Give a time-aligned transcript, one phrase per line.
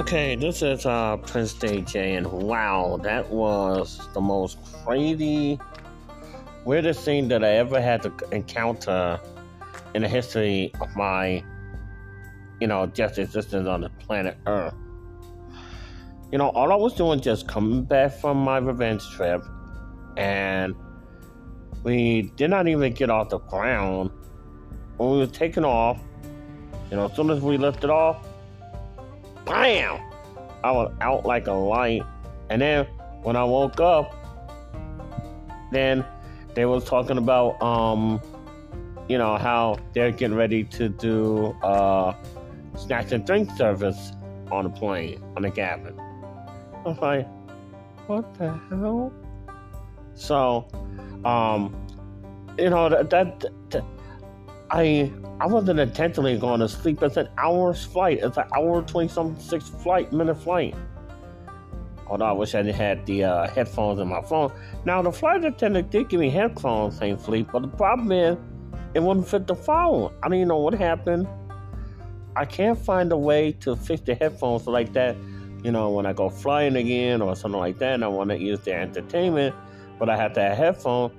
[0.00, 5.60] Okay, this is uh, Prince DJ, and wow, that was the most crazy,
[6.64, 9.20] weirdest thing that I ever had to encounter
[9.94, 11.44] in the history of my,
[12.62, 14.72] you know, just existence on the planet Earth.
[16.32, 19.44] You know, all I was doing just coming back from my revenge trip,
[20.16, 20.74] and
[21.82, 24.10] we did not even get off the ground.
[24.96, 26.00] When we were taking off,
[26.90, 28.29] you know, as soon as we lifted off,
[29.50, 30.00] bam!
[30.62, 32.02] I was out like a light.
[32.48, 32.86] And then
[33.22, 34.14] when I woke up,
[35.72, 36.04] then
[36.54, 38.20] they was talking about um,
[39.08, 42.14] you know, how they're getting ready to do uh
[42.76, 44.12] snacks and drink service
[44.50, 45.98] on the plane, on the cabin.
[45.98, 47.28] I was like,
[48.06, 49.12] what the hell?
[50.14, 50.66] So,
[51.24, 51.74] um,
[52.58, 53.84] you know, that, that, that
[54.70, 57.02] I I wasn't intentionally going to sleep.
[57.02, 58.20] It's an hour's flight.
[58.22, 60.74] It's an hour twenty something six flight minute flight.
[62.06, 64.52] Although I wish I had the uh, headphones in my phone.
[64.84, 68.36] Now the flight attendant did give me headphones, thankfully, but the problem is
[68.94, 70.12] it wouldn't fit the phone.
[70.22, 71.28] I don't even know what happened.
[72.36, 75.16] I can't find a way to fix the headphones like that.
[75.62, 78.38] You know, when I go flying again or something like that, and I want to
[78.38, 79.54] use the entertainment,
[79.98, 81.12] but I have to have headphones.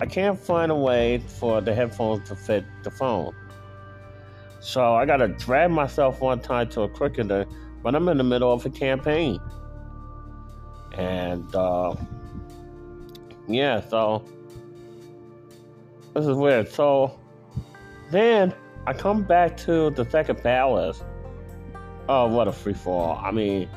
[0.00, 3.34] I can't find a way for the headphones to fit the phone.
[4.60, 7.46] So I gotta drag myself one time to a cricketer,
[7.82, 9.40] but I'm in the middle of a campaign.
[10.92, 11.94] And uh,
[13.48, 14.24] yeah, so
[16.14, 16.68] this is weird.
[16.68, 17.18] So
[18.10, 18.54] then
[18.86, 21.02] I come back to the second palace.
[22.08, 23.20] Oh, what a free fall.
[23.22, 23.68] I mean,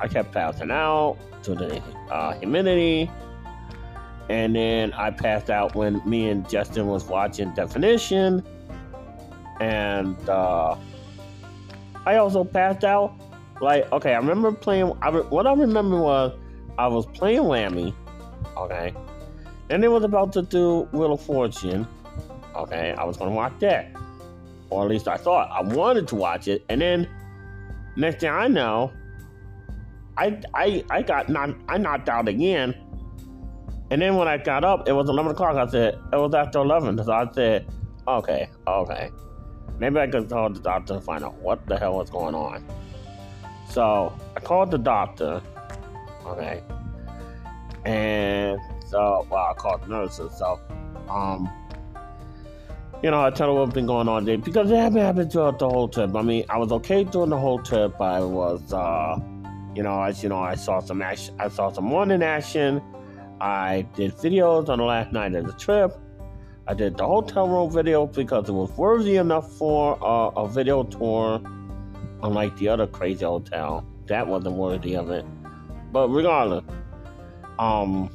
[0.00, 3.10] I kept passing out to the uh, humidity.
[4.28, 8.44] And then I passed out when me and Justin was watching Definition.
[9.60, 10.76] And uh,
[12.04, 13.14] I also passed out.
[13.60, 14.92] Like, okay, I remember playing.
[15.00, 16.36] I re- what I remember was
[16.76, 17.94] I was playing Lammy.
[18.56, 18.92] Okay.
[19.70, 21.86] And it was about to do Wheel of Fortune.
[22.54, 23.88] Okay, I was going to watch that.
[24.70, 25.50] Or at least I thought.
[25.50, 26.64] I wanted to watch it.
[26.68, 27.08] And then,
[27.96, 28.92] next thing I know,
[30.16, 32.74] I, I, I got knocked, I knocked out again
[33.90, 35.56] and then when I got up, it was 11 o'clock.
[35.56, 37.04] I said, it was after 11.
[37.04, 37.68] So I said,
[38.08, 39.10] okay, okay.
[39.78, 42.64] Maybe I could call the doctor and find out what the hell was going on.
[43.68, 45.42] So I called the doctor,
[46.24, 46.62] okay.
[47.84, 50.36] And so, well, I called the nurses.
[50.36, 50.58] So,
[51.08, 51.48] um,
[53.02, 55.58] you know, I tell her what's been going on there because it happened, happened throughout
[55.58, 56.14] the whole trip.
[56.16, 58.00] I mean, I was okay during the whole trip.
[58.00, 59.20] I was, uh,
[59.74, 61.36] you know, as you know, I saw some action.
[61.38, 62.80] I saw some morning action.
[63.40, 65.96] I did videos on the last night of the trip.
[66.66, 70.82] I did the hotel room video because it was worthy enough for uh, a video
[70.82, 71.40] tour,
[72.22, 73.86] unlike the other crazy hotel.
[74.06, 75.24] That wasn't worthy of it.
[75.92, 76.64] But regardless,
[77.58, 78.10] um,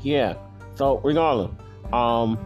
[0.00, 0.34] yeah.
[0.74, 1.50] So regardless,
[1.92, 2.38] um,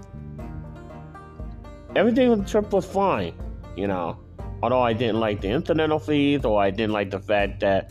[1.95, 3.35] everything on the trip was fine.
[3.77, 4.19] You know,
[4.63, 7.91] although I didn't like the incidental fees, or I didn't like the fact that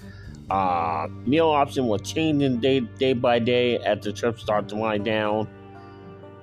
[0.50, 5.06] uh, meal option was changing day day by day as the trip started to wind
[5.06, 5.48] down,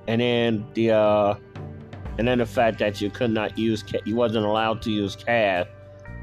[0.09, 1.35] and then the uh,
[2.19, 5.17] and then the fact that you could not use ca- you wasn't allowed to use
[5.17, 5.67] cash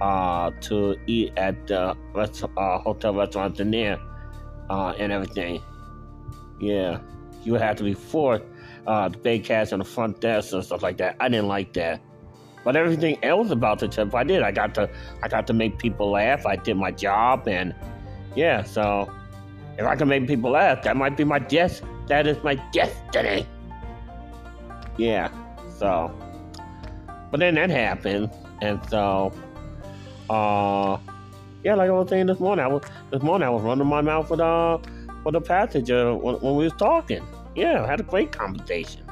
[0.01, 3.97] uh, to eat at the rest, uh, hotel restaurants in there
[4.69, 5.61] uh, and everything.
[6.59, 6.99] Yeah,
[7.43, 8.43] you have to be forced
[8.87, 11.15] uh, to pay cash on the front desk and stuff like that.
[11.19, 12.01] I didn't like that.
[12.63, 14.41] But everything else about the trip, I did.
[14.41, 14.89] I got to,
[15.23, 16.45] I got to make people laugh.
[16.45, 17.73] I did my job, and
[18.35, 18.63] yeah.
[18.63, 19.11] So
[19.77, 21.81] if I can make people laugh, that might be my des.
[22.07, 23.47] That is my destiny.
[24.97, 25.29] Yeah.
[25.77, 26.13] So,
[27.31, 28.29] but then that happened,
[28.61, 29.31] and so,
[30.29, 30.97] uh,
[31.63, 34.01] yeah, like I was saying this morning, I was this morning I was running my
[34.01, 34.79] mouth with uh
[35.23, 37.25] with a passenger when, when we was talking.
[37.55, 39.03] Yeah, I had a great conversation.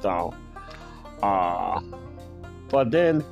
[0.00, 0.32] So,
[1.22, 1.80] uh
[2.76, 3.24] but then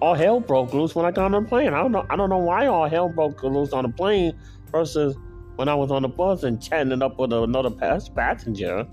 [0.00, 1.74] all hell broke loose when I got on the plane.
[1.74, 2.06] I don't know.
[2.08, 4.32] I don't know why all hell broke loose on the plane
[4.72, 5.14] versus
[5.56, 8.84] when I was on the bus and chatting up with another passenger.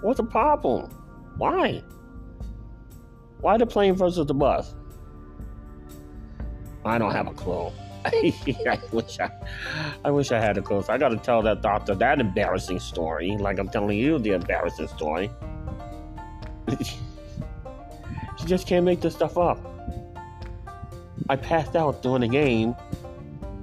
[0.00, 0.88] What's the problem?
[1.36, 1.82] Why?
[3.42, 4.74] Why the plane versus the bus?
[6.86, 7.70] I don't have a clue.
[8.06, 9.30] I wish I,
[10.06, 10.82] I wish I had a clue.
[10.88, 14.88] I got to tell that doctor that embarrassing story, like I'm telling you the embarrassing
[14.88, 15.30] story.
[18.48, 19.58] Just can't make this stuff up.
[21.28, 22.72] I passed out during the game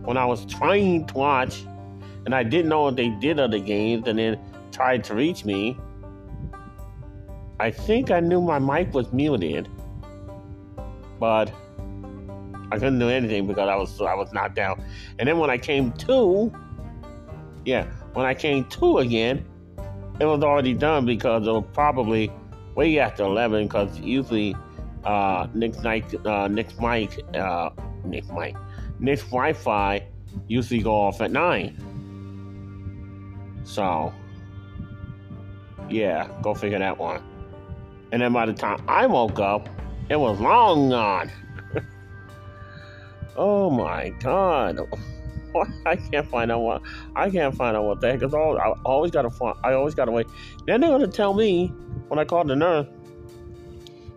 [0.03, 1.65] when I was trying to watch,
[2.25, 4.39] and I didn't know what they did other games, and then
[4.71, 5.75] tried to reach me.
[7.59, 9.67] I think I knew my mic was muted,
[11.19, 11.51] but
[12.71, 14.79] I couldn't do anything because I was I was knocked out.
[15.17, 16.53] And then when I came to,
[17.65, 19.47] yeah, when I came to again,
[20.19, 22.31] it was already done because it was probably
[22.75, 23.63] way after eleven.
[23.63, 24.55] Because usually,
[25.05, 27.69] uh, Nick's night, uh, Nick's mic, uh,
[28.03, 28.55] Nick's mic,
[28.99, 30.05] Wi-Fi
[30.47, 31.77] usually go off at nine.
[33.63, 34.13] So,
[35.89, 37.23] yeah, go figure that one.
[38.11, 39.67] And then by the time I woke up,
[40.09, 41.31] it was long gone.
[43.35, 44.79] oh my god.
[45.85, 46.81] I can't find out what
[47.15, 48.57] I can't find out what the heck is all.
[48.57, 49.57] I always gotta find.
[49.63, 50.27] I always gotta wait.
[50.67, 51.67] Then they're gonna tell me
[52.07, 52.87] when I call the nurse.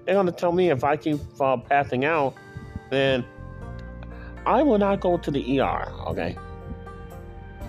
[0.09, 2.33] They're gonna tell me if I keep uh, passing out,
[2.89, 3.27] then
[4.47, 5.87] I will not go to the ER.
[6.07, 6.35] Okay.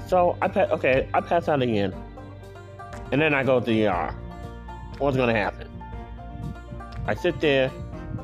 [0.07, 0.69] So I pass.
[0.71, 1.93] Okay, I pass out again,
[3.11, 4.15] and then I go to the ER.
[4.99, 5.69] What's gonna happen?
[7.07, 7.69] I sit there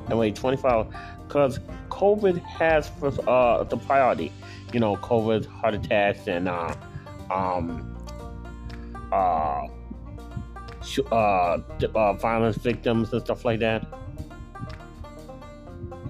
[0.08, 0.88] and wait 24 hours
[1.28, 1.60] because
[1.90, 2.90] COVID has
[3.28, 4.32] uh, the priority.
[4.72, 6.74] You know, COVID, heart attacks, and uh,
[7.30, 7.98] um,
[9.12, 9.68] uh,
[11.12, 11.58] uh,
[11.94, 13.86] uh, violence victims and stuff like that.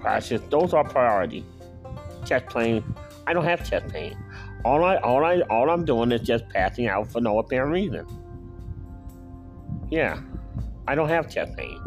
[0.06, 1.44] Crashes, those are priority.
[2.24, 2.84] Chest pain,
[3.26, 4.16] I don't have chest pain.
[4.64, 8.06] All I, all I, all I'm doing is just passing out for no apparent reason.
[9.90, 10.20] Yeah,
[10.86, 11.80] I don't have chest pain.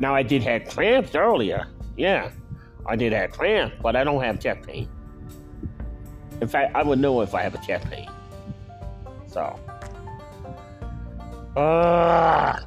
[0.00, 1.66] Now I did have cramps earlier.
[1.98, 2.30] Yeah,
[2.86, 4.88] I did have cramps, but I don't have chest pain.
[6.40, 8.08] In fact, I would know if I have a chest pain.
[9.26, 9.60] So,
[11.58, 12.58] uh,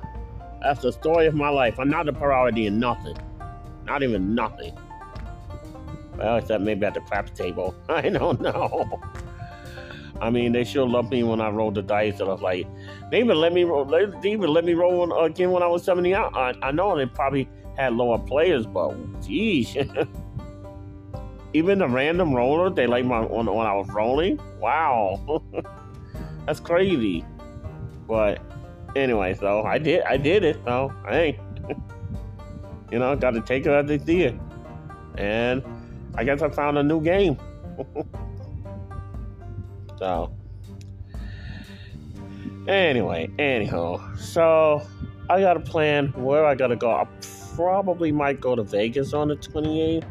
[0.62, 1.80] that's the story of my life.
[1.80, 3.18] I'm not a priority in nothing.
[3.86, 4.78] Not even nothing.
[6.18, 7.75] Well, except maybe at the craps table.
[7.89, 9.01] I don't know.
[10.22, 12.19] I mean, they sure loved me when I rolled the dice.
[12.19, 12.68] And I was like,
[13.10, 13.86] they even let me roll.
[13.86, 16.36] They even let me roll uh, again when I was seventy out.
[16.36, 19.75] I, I know they probably had lower players, but geez,
[21.54, 24.39] even the random roller they like my when, when I was rolling.
[24.60, 25.42] Wow,
[26.45, 27.25] that's crazy.
[28.07, 28.42] But
[28.95, 30.04] anyway, so I did.
[30.04, 30.57] I did it.
[30.66, 31.39] So hey,
[32.92, 34.36] you know, got to take it they see it,
[35.18, 35.64] and
[36.16, 37.38] I guess I found a new game.
[40.02, 40.34] So,
[42.68, 44.82] anyway, anyhow, so
[45.30, 46.90] I got a plan where I gotta go.
[46.90, 47.08] I
[47.56, 50.04] probably might go to Vegas on the 28th,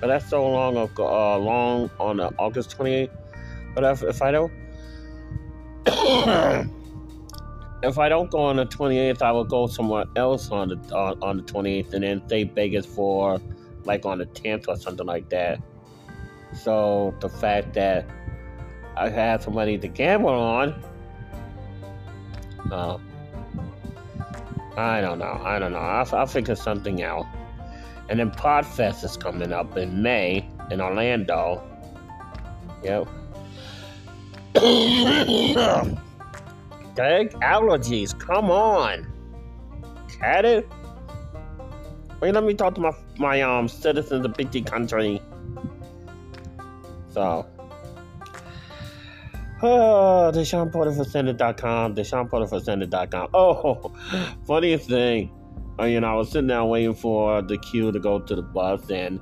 [0.00, 3.10] but that's so long, uh, long on the August 28th.
[3.74, 4.50] But if, if I don't,
[7.82, 11.14] if I don't go on the 28th, I will go somewhere else on the uh,
[11.22, 13.40] on the 28th, and then stay Vegas for
[13.84, 15.60] like on the 10th or something like that.
[16.52, 18.06] So the fact that
[18.96, 20.84] I have some money to gamble on.
[22.70, 22.98] Uh,
[24.76, 25.40] I don't know.
[25.42, 25.78] I don't know.
[25.78, 27.26] I'll, I'll figure something out.
[28.08, 31.62] And then Podfest is coming up in May in Orlando.
[32.82, 33.08] Yep.
[36.94, 38.18] Dang allergies.
[38.18, 39.06] Come on.
[40.08, 40.68] Cat it?
[42.20, 45.22] Wait, let me talk to my my um citizens of the country.
[47.08, 47.46] So
[49.62, 53.28] Oh, for Senate.com, Deshaun Porter for Senate.com.
[53.34, 53.92] Oh,
[54.46, 55.30] funniest thing.
[55.78, 58.40] Uh, you know, I was sitting there waiting for the queue to go to the
[58.40, 59.20] bus, and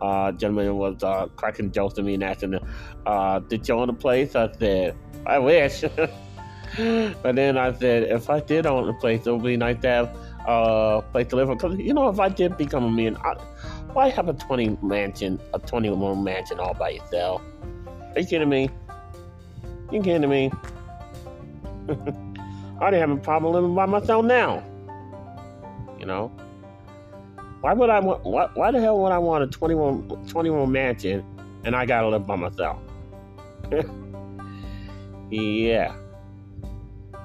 [0.00, 2.60] uh, gentleman was uh, cracking jokes to me and asking,
[3.04, 4.36] uh, Did you own the place?
[4.36, 4.96] I said,
[5.26, 5.82] I wish.
[7.22, 9.88] but then I said, If I did own the place, it would be nice to
[9.88, 11.48] have a place to live.
[11.48, 13.34] Because, you know, if I did become a man, I,
[13.92, 17.42] why have a 20 mansion, a 20 room mansion all by yourself?
[18.14, 18.70] Are you kidding me?
[19.90, 20.52] You kidding me?
[21.88, 21.94] I
[22.80, 24.62] already have a problem living by myself now.
[25.98, 26.28] You know?
[27.60, 31.24] Why would I want, why, why the hell would I want a 21, 21 mansion
[31.64, 32.78] and I gotta live by myself?
[35.30, 35.94] yeah.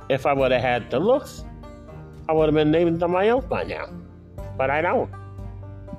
[0.10, 1.44] If I would have had the looks,
[2.30, 3.88] I would have been naming somebody else by now.
[4.58, 5.10] But I don't.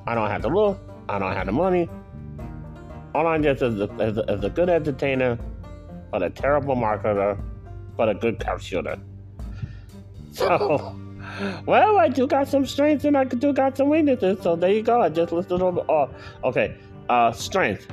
[0.07, 0.79] I don't have the look.
[1.09, 1.89] I don't have the money.
[3.15, 5.39] All I'm just is a, is a, is a good entertainer
[6.11, 7.39] but a terrible marketer,
[7.97, 8.97] but a good cop shooter.
[10.33, 10.95] So,
[11.65, 14.39] well, I do got some strengths and I do got some weaknesses.
[14.43, 15.01] So there you go.
[15.01, 15.81] I just listed them.
[15.89, 16.11] Oh,
[16.45, 16.77] okay.
[17.09, 17.87] Uh, strength.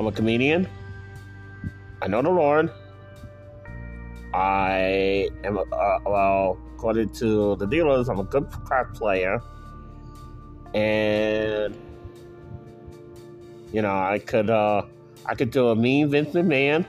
[0.00, 0.68] I'm a comedian.
[2.00, 2.72] I know the Lord.
[4.34, 9.40] I am, uh, well, according to the dealers, I'm a good craps player.
[10.74, 11.76] And,
[13.72, 14.82] you know, I could, uh,
[15.26, 16.86] I could do a mean Vince McMahon.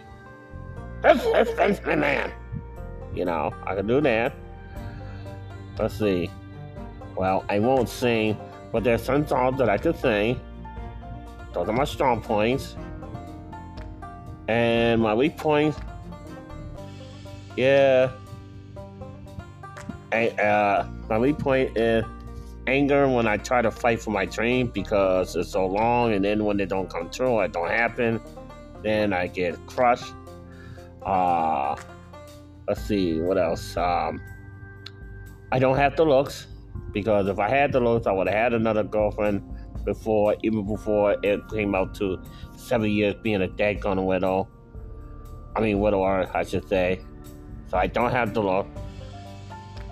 [1.02, 2.32] This is Vince McMahon.
[3.14, 4.34] You know, I can do that.
[5.78, 6.32] Let's see.
[7.16, 8.38] Well, I won't sing,
[8.72, 10.40] but there's some songs that I could sing.
[11.54, 12.76] Those are my strong points.
[14.48, 15.78] And my weak points,
[17.55, 18.12] yeah.
[20.12, 22.05] I, uh, my weak point is
[22.67, 26.45] anger when I try to fight for my dream because it's so long, and then
[26.45, 28.22] when they don't come true, it don't happen.
[28.83, 30.13] Then I get crushed.
[31.05, 31.75] Uh,
[32.67, 33.75] let's see what else.
[33.75, 34.22] Um,
[35.51, 36.48] I don't have the looks
[36.91, 39.43] because if I had the looks, I would have had another girlfriend
[39.83, 42.22] before, even before it came out to
[42.55, 44.48] seven years being a dead gun widow.
[45.55, 47.01] I mean, widower, I should say.
[47.74, 48.68] So I don't have the look.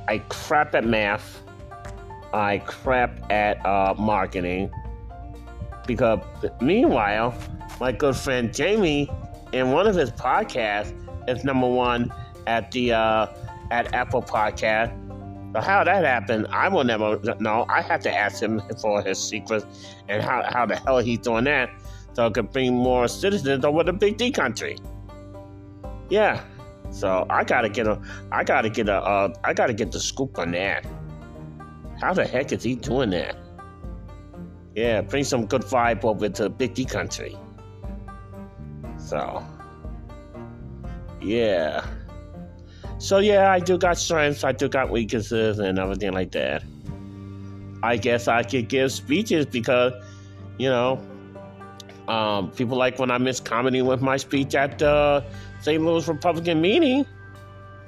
[0.07, 1.41] I crap at math.
[2.31, 4.69] I crap at uh, marketing.
[5.88, 6.19] Because
[6.61, 7.33] meanwhile,
[7.79, 9.09] my good friend Jamie,
[9.51, 10.93] in one of his podcasts,
[11.27, 12.13] is number one
[12.45, 13.25] at the uh,
[13.71, 14.95] at Apple Podcast.
[15.55, 17.65] So how that happened, I will never know.
[17.67, 19.65] I have to ask him for his secrets
[20.07, 21.71] and how, how the hell he's doing that
[22.13, 24.77] so it could bring more citizens over the Big D country.
[26.11, 26.43] Yeah.
[26.91, 28.00] So I gotta get a,
[28.31, 30.86] I gotta get a, uh, I gotta get the scoop on that.
[32.00, 33.38] How the heck is he doing that?
[34.75, 37.38] Yeah, bring some good vibe over to Big D country.
[38.98, 39.45] So,
[41.21, 41.86] yeah.
[42.98, 46.63] So yeah, I do got strengths, I do got weaknesses, and everything like that.
[47.83, 49.93] I guess I could give speeches because,
[50.57, 51.03] you know,
[52.11, 55.23] um, people like when I miss comedy with my speech at the
[55.61, 55.81] St.
[55.81, 57.05] Louis Republican meeting.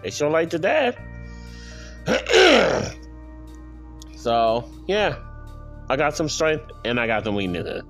[0.01, 0.97] They sure like to that.
[4.15, 5.17] so yeah,
[5.89, 7.83] I got some strength and I got some weaknesses.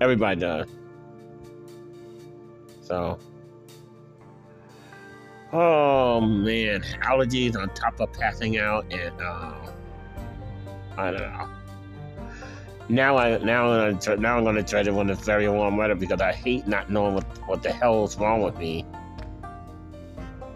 [0.00, 0.66] Everybody does.
[2.80, 3.18] So.
[5.52, 9.54] Oh man, allergies on top of passing out, and uh,
[10.96, 11.48] I don't know.
[12.88, 15.94] Now I now I'm gonna, now I'm gonna try to when it's very warm weather
[15.94, 18.84] because I hate not knowing what what the hell is wrong with me,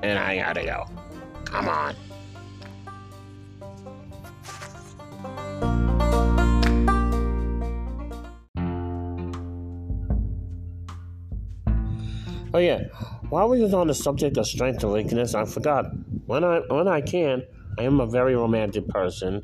[0.02, 0.84] and I gotta go.
[1.46, 1.94] Come on.
[12.52, 12.84] Oh yeah,
[13.30, 15.86] while we was on the subject of strength and weakness, I forgot
[16.26, 17.42] when I when I can,
[17.78, 19.42] I am a very romantic person.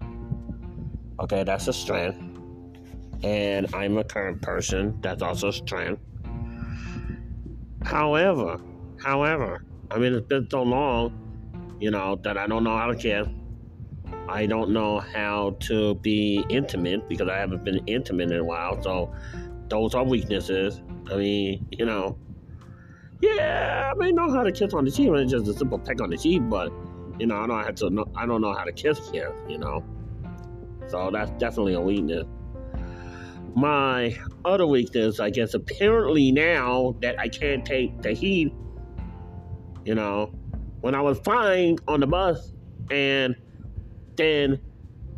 [1.20, 2.18] Okay, that's a strength,
[3.24, 4.98] and I'm a current person.
[5.00, 6.00] That's also strength.
[7.82, 8.60] However,
[9.02, 12.96] however, I mean it's been so long, you know, that I don't know how to
[12.96, 13.26] kiss.
[14.28, 18.80] I don't know how to be intimate because I haven't been intimate in a while.
[18.82, 19.12] So
[19.68, 20.82] those are weaknesses.
[21.10, 22.18] I mean, you know,
[23.20, 25.08] yeah, I may know how to kiss on the cheek.
[25.10, 26.70] It's just a simple peck on the cheek, but
[27.18, 27.90] you know, I don't have to.
[27.90, 29.30] Know, I don't know how to kiss kiss.
[29.48, 29.82] You know,
[30.88, 32.26] so that's definitely a weakness.
[33.54, 38.52] My other weakness, I guess, apparently now that I can't take the heat.
[39.84, 40.32] You know,
[40.80, 42.52] when I was fine on the bus
[42.90, 43.36] and
[44.16, 44.60] then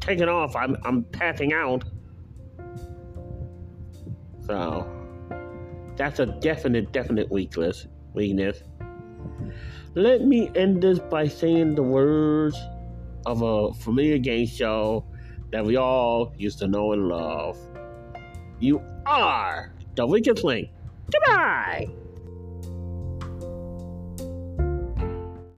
[0.00, 1.84] taking off, I'm I'm passing out.
[4.46, 4.88] So
[5.96, 8.62] that's a definite, definite weakness weakness.
[9.94, 12.56] Let me end this by saying the words
[13.24, 15.06] of a familiar game show
[15.52, 17.56] that we all used to know and love.
[18.58, 20.70] You are the weakest link.
[21.10, 21.88] Goodbye!